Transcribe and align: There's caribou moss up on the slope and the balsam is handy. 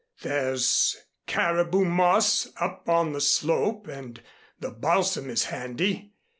There's 0.23 0.95
caribou 1.27 1.85
moss 1.85 2.47
up 2.57 2.89
on 2.89 3.13
the 3.13 3.21
slope 3.21 3.87
and 3.87 4.19
the 4.59 4.71
balsam 4.71 5.29
is 5.29 5.43
handy. 5.43 6.13